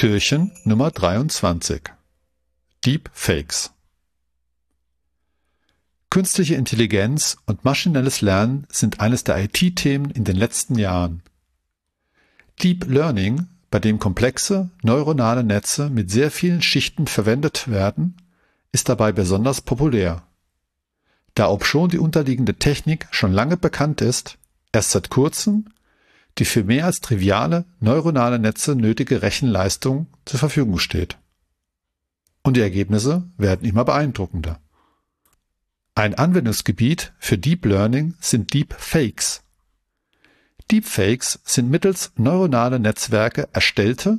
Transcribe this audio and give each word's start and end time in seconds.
Türchen 0.00 0.50
Nummer 0.64 0.90
23 0.90 1.82
Deep 2.86 3.10
Fakes 3.12 3.72
Künstliche 6.08 6.54
Intelligenz 6.54 7.36
und 7.44 7.66
maschinelles 7.66 8.22
Lernen 8.22 8.66
sind 8.70 9.00
eines 9.00 9.24
der 9.24 9.36
IT-Themen 9.44 10.10
in 10.10 10.24
den 10.24 10.36
letzten 10.36 10.78
Jahren. 10.78 11.22
Deep 12.62 12.86
Learning, 12.86 13.46
bei 13.70 13.78
dem 13.78 13.98
komplexe 13.98 14.70
neuronale 14.82 15.44
Netze 15.44 15.90
mit 15.90 16.10
sehr 16.10 16.30
vielen 16.30 16.62
Schichten 16.62 17.06
verwendet 17.06 17.68
werden, 17.68 18.16
ist 18.72 18.88
dabei 18.88 19.12
besonders 19.12 19.60
populär. 19.60 20.22
Da 21.40 21.48
obschon 21.48 21.88
die 21.88 21.98
unterliegende 21.98 22.56
Technik 22.56 23.08
schon 23.12 23.32
lange 23.32 23.56
bekannt 23.56 24.02
ist, 24.02 24.36
erst 24.72 24.90
seit 24.90 25.08
kurzem 25.08 25.70
die 26.36 26.44
für 26.44 26.64
mehr 26.64 26.84
als 26.84 27.00
triviale 27.00 27.64
neuronale 27.80 28.38
Netze 28.38 28.76
nötige 28.76 29.22
Rechenleistung 29.22 30.06
zur 30.26 30.38
Verfügung 30.38 30.78
steht. 30.78 31.16
Und 32.42 32.58
die 32.58 32.60
Ergebnisse 32.60 33.22
werden 33.38 33.66
immer 33.66 33.86
beeindruckender. 33.86 34.60
Ein 35.94 36.14
Anwendungsgebiet 36.14 37.14
für 37.18 37.38
Deep 37.38 37.64
Learning 37.64 38.16
sind 38.20 38.52
Deepfakes. 38.52 39.42
Deepfakes 40.70 41.40
sind 41.44 41.70
mittels 41.70 42.12
neuronale 42.16 42.78
Netzwerke 42.78 43.48
erstellte 43.54 44.18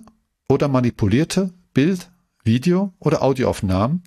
oder 0.50 0.68
manipulierte 0.68 1.54
Bild-, 1.76 2.10
Video- 2.44 2.96
oder 2.98 3.22
Audioaufnahmen, 3.22 4.02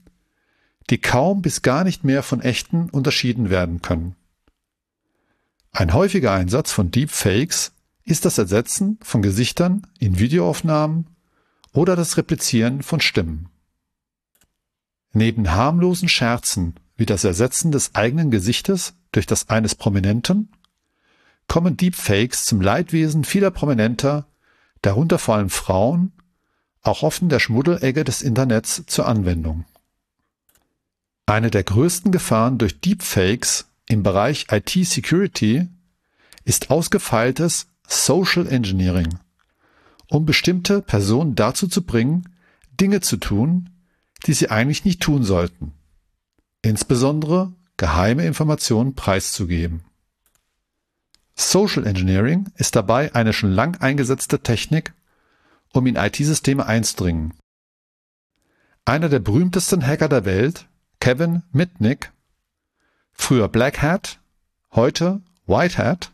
die 0.90 0.98
kaum 0.98 1.42
bis 1.42 1.62
gar 1.62 1.84
nicht 1.84 2.04
mehr 2.04 2.22
von 2.22 2.40
echten 2.40 2.90
unterschieden 2.90 3.50
werden 3.50 3.82
können. 3.82 4.16
Ein 5.72 5.92
häufiger 5.92 6.32
Einsatz 6.32 6.70
von 6.70 6.90
Deepfakes 6.90 7.72
ist 8.04 8.24
das 8.24 8.38
Ersetzen 8.38 8.98
von 9.02 9.22
Gesichtern 9.22 9.86
in 9.98 10.18
Videoaufnahmen 10.18 11.06
oder 11.72 11.96
das 11.96 12.16
Replizieren 12.16 12.82
von 12.82 13.00
Stimmen. 13.00 13.48
Neben 15.12 15.52
harmlosen 15.52 16.08
Scherzen 16.08 16.74
wie 16.96 17.06
das 17.06 17.24
Ersetzen 17.24 17.72
des 17.72 17.94
eigenen 17.94 18.30
Gesichtes 18.30 18.94
durch 19.10 19.26
das 19.26 19.48
eines 19.48 19.74
Prominenten 19.74 20.50
kommen 21.48 21.76
Deepfakes 21.76 22.44
zum 22.44 22.60
Leidwesen 22.60 23.24
vieler 23.24 23.50
Prominenter, 23.50 24.26
darunter 24.82 25.18
vor 25.18 25.36
allem 25.36 25.50
Frauen, 25.50 26.12
auch 26.82 27.02
offen 27.02 27.28
der 27.28 27.38
Schmuddelegge 27.38 28.04
des 28.04 28.22
Internets 28.22 28.84
zur 28.86 29.06
Anwendung. 29.06 29.64
Eine 31.26 31.50
der 31.50 31.64
größten 31.64 32.12
Gefahren 32.12 32.58
durch 32.58 32.80
Deepfakes 32.80 33.70
im 33.88 34.02
Bereich 34.02 34.46
IT-Security 34.50 35.68
ist 36.44 36.70
ausgefeiltes 36.70 37.66
Social 37.86 38.46
Engineering, 38.46 39.18
um 40.08 40.26
bestimmte 40.26 40.82
Personen 40.82 41.34
dazu 41.34 41.66
zu 41.66 41.82
bringen, 41.82 42.34
Dinge 42.78 43.00
zu 43.00 43.16
tun, 43.16 43.70
die 44.26 44.34
sie 44.34 44.50
eigentlich 44.50 44.84
nicht 44.84 45.00
tun 45.00 45.24
sollten. 45.24 45.72
Insbesondere 46.62 47.52
geheime 47.76 48.26
Informationen 48.26 48.94
preiszugeben. 48.94 49.84
Social 51.34 51.86
Engineering 51.86 52.50
ist 52.56 52.76
dabei 52.76 53.14
eine 53.14 53.32
schon 53.32 53.50
lang 53.50 53.80
eingesetzte 53.80 54.40
Technik, 54.40 54.92
um 55.72 55.86
in 55.86 55.96
IT-Systeme 55.96 56.64
einzudringen. 56.64 57.34
Einer 58.84 59.08
der 59.08 59.18
berühmtesten 59.18 59.84
Hacker 59.84 60.08
der 60.08 60.24
Welt, 60.24 60.68
Kevin 61.04 61.42
Mitnick, 61.52 62.12
früher 63.12 63.48
Black 63.48 63.82
Hat, 63.82 64.20
heute 64.72 65.20
White 65.46 65.76
Hat, 65.76 66.12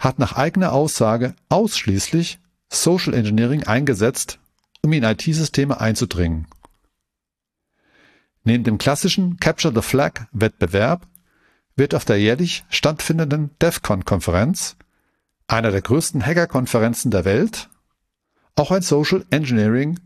hat 0.00 0.18
nach 0.18 0.32
eigener 0.32 0.72
Aussage 0.72 1.36
ausschließlich 1.48 2.40
Social 2.68 3.14
Engineering 3.14 3.62
eingesetzt, 3.62 4.40
um 4.82 4.92
in 4.92 5.04
IT-Systeme 5.04 5.80
einzudringen. 5.80 6.48
Neben 8.42 8.64
dem 8.64 8.78
klassischen 8.78 9.36
Capture 9.36 9.72
the 9.72 9.80
Flag 9.80 10.22
Wettbewerb 10.32 11.06
wird 11.76 11.94
auf 11.94 12.04
der 12.04 12.18
jährlich 12.18 12.64
stattfindenden 12.70 13.56
DEFCON-Konferenz, 13.62 14.74
einer 15.46 15.70
der 15.70 15.82
größten 15.82 16.26
Hacker-Konferenzen 16.26 17.12
der 17.12 17.24
Welt, 17.24 17.70
auch 18.56 18.72
ein 18.72 18.82
Social 18.82 19.24
Engineering 19.30 20.00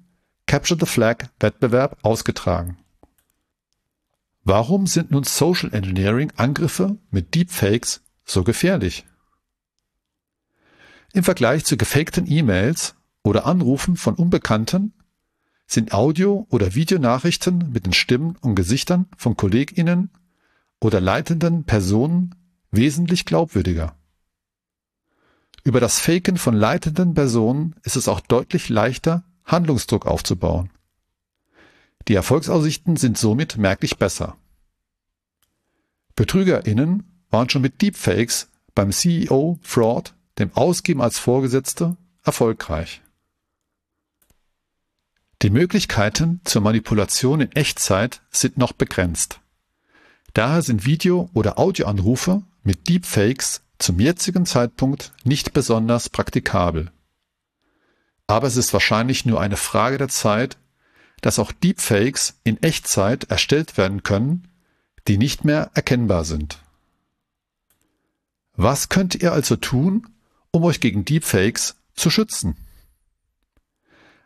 Capture 0.44 0.78
the 0.78 0.84
Flag 0.84 1.24
Wettbewerb 1.40 1.96
ausgetragen. 2.02 2.76
Warum 4.48 4.86
sind 4.86 5.10
nun 5.10 5.24
Social 5.24 5.74
Engineering 5.74 6.32
Angriffe 6.36 6.96
mit 7.10 7.34
Deepfakes 7.34 8.00
so 8.24 8.44
gefährlich? 8.44 9.04
Im 11.12 11.22
Vergleich 11.22 11.66
zu 11.66 11.76
gefakten 11.76 12.24
E-Mails 12.26 12.94
oder 13.22 13.44
Anrufen 13.44 13.98
von 13.98 14.14
Unbekannten 14.14 14.94
sind 15.66 15.92
Audio- 15.92 16.46
oder 16.48 16.74
Videonachrichten 16.74 17.72
mit 17.72 17.84
den 17.84 17.92
Stimmen 17.92 18.36
und 18.40 18.54
Gesichtern 18.54 19.04
von 19.18 19.36
KollegInnen 19.36 20.08
oder 20.80 21.02
leitenden 21.02 21.64
Personen 21.64 22.34
wesentlich 22.70 23.26
glaubwürdiger. 23.26 23.98
Über 25.62 25.78
das 25.78 26.00
Faken 26.00 26.38
von 26.38 26.54
leitenden 26.54 27.12
Personen 27.12 27.74
ist 27.82 27.96
es 27.96 28.08
auch 28.08 28.20
deutlich 28.20 28.70
leichter, 28.70 29.24
Handlungsdruck 29.44 30.06
aufzubauen. 30.06 30.70
Die 32.08 32.14
Erfolgsaussichten 32.14 32.96
sind 32.96 33.18
somit 33.18 33.58
merklich 33.58 33.98
besser. 33.98 34.36
BetrügerInnen 36.16 37.04
waren 37.30 37.50
schon 37.50 37.62
mit 37.62 37.82
Deepfakes 37.82 38.50
beim 38.74 38.92
CEO 38.92 39.58
Fraud 39.62 40.14
dem 40.38 40.52
Ausgeben 40.54 41.02
als 41.02 41.18
Vorgesetzte, 41.18 41.96
erfolgreich. 42.22 43.02
Die 45.42 45.50
Möglichkeiten 45.50 46.40
zur 46.44 46.62
Manipulation 46.62 47.40
in 47.40 47.52
Echtzeit 47.52 48.22
sind 48.30 48.56
noch 48.56 48.72
begrenzt. 48.72 49.40
Daher 50.34 50.62
sind 50.62 50.84
Video- 50.84 51.30
oder 51.34 51.58
Audioanrufe 51.58 52.42
mit 52.62 52.88
Deepfakes 52.88 53.62
zum 53.78 54.00
jetzigen 54.00 54.46
Zeitpunkt 54.46 55.12
nicht 55.24 55.52
besonders 55.52 56.08
praktikabel. 56.08 56.90
Aber 58.26 58.46
es 58.46 58.56
ist 58.56 58.72
wahrscheinlich 58.72 59.24
nur 59.24 59.40
eine 59.40 59.56
Frage 59.56 59.98
der 59.98 60.08
Zeit, 60.08 60.58
dass 61.20 61.38
auch 61.38 61.52
Deepfakes 61.52 62.40
in 62.44 62.62
Echtzeit 62.62 63.24
erstellt 63.24 63.76
werden 63.76 64.02
können, 64.02 64.48
die 65.06 65.18
nicht 65.18 65.44
mehr 65.44 65.70
erkennbar 65.74 66.24
sind. 66.24 66.58
Was 68.54 68.88
könnt 68.88 69.14
ihr 69.14 69.32
also 69.32 69.56
tun, 69.56 70.06
um 70.50 70.64
euch 70.64 70.80
gegen 70.80 71.04
Deepfakes 71.04 71.76
zu 71.98 72.10
schützen. 72.10 72.56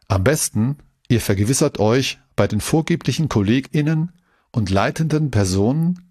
Am 0.09 0.25
besten, 0.25 0.77
ihr 1.09 1.21
vergewissert 1.21 1.79
euch 1.79 2.19
bei 2.37 2.47
den 2.47 2.61
vorgeblichen 2.61 3.29
KollegInnen 3.29 4.13
und 4.51 4.71
leitenden 4.71 5.31
Personen, 5.31 6.09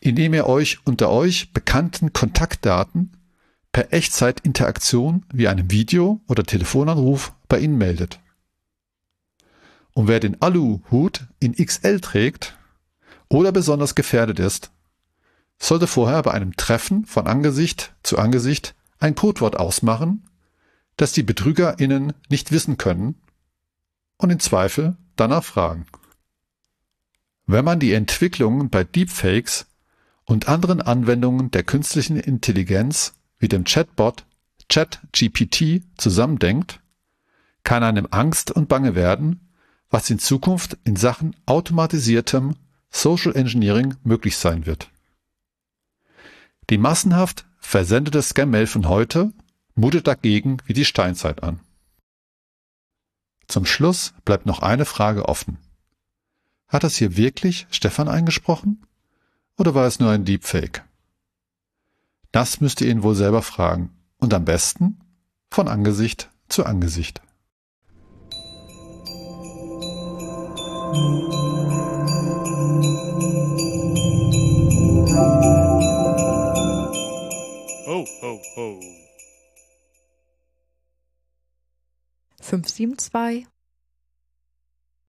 indem 0.00 0.34
ihr 0.34 0.46
euch 0.46 0.84
unter 0.84 1.10
euch 1.10 1.52
bekannten 1.52 2.12
Kontaktdaten 2.12 3.12
per 3.72 3.92
Echtzeitinteraktion 3.92 5.24
wie 5.32 5.48
einem 5.48 5.70
Video- 5.70 6.20
oder 6.28 6.44
Telefonanruf 6.44 7.32
bei 7.48 7.60
ihnen 7.60 7.78
meldet. 7.78 8.18
Und 9.96 10.08
wer 10.08 10.20
den 10.20 10.42
Aluhut 10.42 11.26
in 11.40 11.54
XL 11.54 12.00
trägt 12.00 12.58
oder 13.28 13.50
besonders 13.50 13.94
gefährdet 13.94 14.38
ist, 14.38 14.70
sollte 15.58 15.86
vorher 15.86 16.22
bei 16.22 16.32
einem 16.32 16.54
Treffen 16.54 17.06
von 17.06 17.26
Angesicht 17.26 17.94
zu 18.02 18.18
Angesicht 18.18 18.74
ein 18.98 19.14
Codewort 19.14 19.56
ausmachen, 19.58 20.28
das 20.98 21.12
die 21.12 21.22
BetrügerInnen 21.22 22.12
nicht 22.28 22.52
wissen 22.52 22.76
können 22.76 23.14
und 24.18 24.28
im 24.28 24.38
Zweifel 24.38 24.98
danach 25.16 25.44
fragen. 25.44 25.86
Wenn 27.46 27.64
man 27.64 27.80
die 27.80 27.94
Entwicklungen 27.94 28.68
bei 28.68 28.84
Deepfakes 28.84 29.64
und 30.26 30.46
anderen 30.46 30.82
Anwendungen 30.82 31.50
der 31.52 31.62
künstlichen 31.62 32.20
Intelligenz 32.20 33.14
wie 33.38 33.48
dem 33.48 33.64
Chatbot 33.64 34.26
ChatGPT 34.68 35.84
zusammendenkt, 35.96 36.80
kann 37.64 37.82
einem 37.82 38.08
Angst 38.10 38.50
und 38.50 38.68
Bange 38.68 38.94
werden, 38.94 39.40
was 39.90 40.10
in 40.10 40.18
Zukunft 40.18 40.78
in 40.84 40.96
Sachen 40.96 41.36
automatisiertem 41.46 42.56
Social 42.90 43.34
Engineering 43.36 43.94
möglich 44.04 44.36
sein 44.36 44.66
wird. 44.66 44.90
Die 46.70 46.78
massenhaft 46.78 47.46
Versendete 47.58 48.22
Scam-Mail 48.22 48.68
von 48.68 48.88
heute 48.88 49.32
mutet 49.74 50.06
dagegen 50.06 50.58
wie 50.66 50.72
die 50.72 50.84
Steinzeit 50.84 51.42
an. 51.42 51.60
Zum 53.48 53.64
Schluss 53.64 54.14
bleibt 54.24 54.46
noch 54.46 54.60
eine 54.60 54.84
Frage 54.84 55.28
offen. 55.28 55.58
Hat 56.68 56.84
das 56.84 56.96
hier 56.96 57.16
wirklich 57.16 57.66
Stefan 57.70 58.08
eingesprochen? 58.08 58.86
Oder 59.56 59.74
war 59.74 59.86
es 59.86 60.00
nur 60.00 60.10
ein 60.10 60.24
Deepfake? 60.24 60.84
Das 62.32 62.60
müsst 62.60 62.80
ihr 62.80 62.88
ihn 62.88 63.02
wohl 63.02 63.14
selber 63.14 63.42
fragen. 63.42 63.90
Und 64.18 64.34
am 64.34 64.44
besten 64.44 65.00
von 65.50 65.68
Angesicht 65.68 66.30
zu 66.48 66.64
Angesicht. 66.66 67.20
Ho, 77.86 78.04
ho, 78.20 78.40
ho. 78.56 78.80
572 82.40 83.46